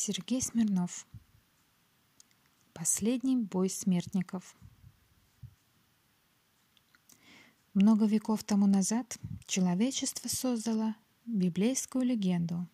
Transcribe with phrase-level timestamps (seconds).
[0.00, 1.08] Сергей Смирнов.
[2.72, 4.56] Последний бой смертников.
[7.74, 10.94] Много веков тому назад человечество создало
[11.26, 12.68] библейскую легенду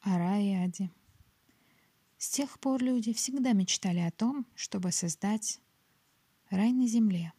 [0.00, 0.90] о рае аде.
[2.16, 5.60] С тех пор люди всегда мечтали о том, чтобы создать
[6.48, 7.34] рай на земле,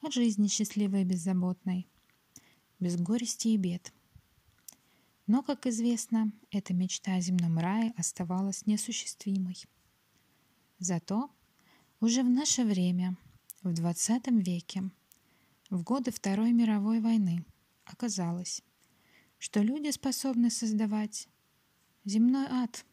[0.00, 1.88] о жизни счастливой и беззаботной,
[2.78, 3.92] без горести и бед–
[5.26, 9.56] но, как известно, эта мечта о земном рае оставалась несуществимой.
[10.78, 11.30] Зато
[12.00, 13.16] уже в наше время,
[13.62, 14.90] в XX веке,
[15.70, 17.44] в годы Второй мировой войны,
[17.84, 18.62] оказалось,
[19.38, 21.28] что люди способны создавать
[22.04, 22.84] земной ад,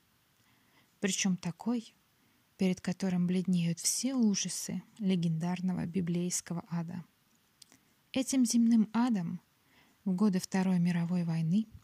[1.00, 1.96] причем такой,
[2.58, 7.04] перед которым бледнеют все ужасы легендарного библейского ада.
[8.12, 9.42] Этим земным адом
[10.06, 11.66] в годы Второй мировой войны–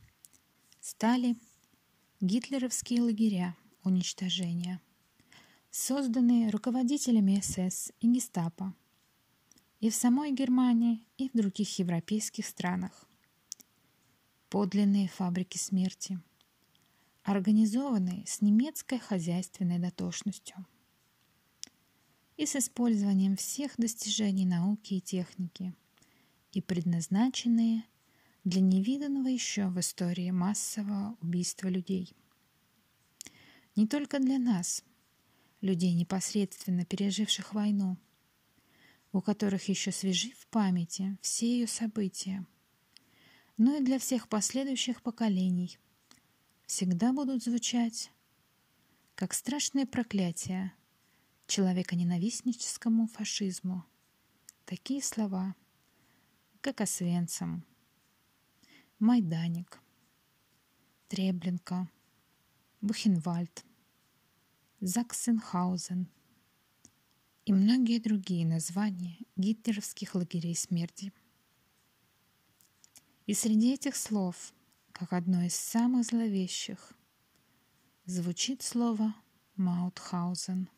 [0.85, 1.35] стали
[2.21, 4.79] гитлеровские лагеря уничтожения,
[5.71, 8.71] созданные руководителями СС и гестапо
[9.79, 13.07] и в самой Германии, и в других европейских странах.
[14.49, 16.21] Подлинные фабрики смерти,
[17.23, 20.67] организованные с немецкой хозяйственной дотошностью
[22.37, 25.73] и с использованием всех достижений науки и техники,
[26.51, 27.85] и предназначенные
[28.45, 32.15] для невиданного еще в истории массового убийства людей.
[33.75, 34.83] Не только для нас,
[35.61, 37.97] людей, непосредственно переживших войну,
[39.11, 42.45] у которых еще свежи в памяти все ее события,
[43.57, 45.79] но и для всех последующих поколений
[46.67, 48.11] всегда будут звучать
[49.15, 50.71] как страшные проклятия
[51.47, 53.85] человеконенавистническому фашизму.
[54.65, 55.55] Такие слова,
[56.61, 57.65] как Освенцим,
[58.99, 59.81] Майданик,
[61.09, 61.89] Треблинка,
[62.79, 63.65] Бухенвальд,
[64.79, 66.07] Заксенхаузен
[67.43, 71.11] и многие другие названия гитлеровских лагерей смерти.
[73.25, 74.53] И среди этих слов,
[74.93, 76.93] как одно из самых зловещих,
[78.05, 79.13] звучит слово
[79.57, 80.69] Маутхаузен.